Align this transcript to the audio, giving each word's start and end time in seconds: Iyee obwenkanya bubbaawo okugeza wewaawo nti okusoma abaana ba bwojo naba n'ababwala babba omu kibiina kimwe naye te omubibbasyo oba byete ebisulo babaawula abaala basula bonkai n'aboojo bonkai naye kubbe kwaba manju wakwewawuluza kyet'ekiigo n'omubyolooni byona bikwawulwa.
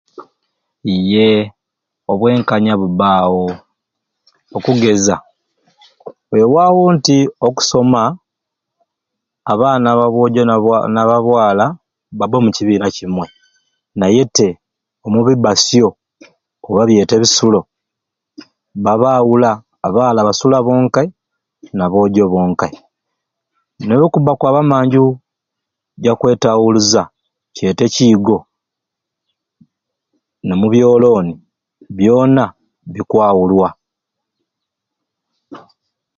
Iyee 0.93 1.37
obwenkanya 2.11 2.73
bubbaawo 2.81 3.45
okugeza 4.57 5.15
wewaawo 6.31 6.81
nti 6.95 7.17
okusoma 7.47 8.01
abaana 9.51 9.89
ba 9.99 10.07
bwojo 10.13 10.41
naba 10.45 10.75
n'ababwala 10.93 11.65
babba 12.17 12.35
omu 12.39 12.49
kibiina 12.55 12.87
kimwe 12.95 13.25
naye 13.99 14.23
te 14.35 14.47
omubibbasyo 15.05 15.87
oba 16.67 16.81
byete 16.89 17.13
ebisulo 17.17 17.59
babaawula 18.83 19.51
abaala 19.87 20.19
basula 20.27 20.57
bonkai 20.65 21.09
n'aboojo 21.75 22.23
bonkai 22.33 22.75
naye 23.85 24.05
kubbe 24.13 24.31
kwaba 24.39 24.61
manju 24.69 25.03
wakwewawuluza 26.05 27.01
kyet'ekiigo 27.55 28.37
n'omubyolooni 30.45 31.33
byona 31.95 32.43
bikwawulwa. 32.93 33.69